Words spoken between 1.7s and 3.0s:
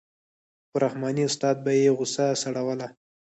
یې غوسه سړوله.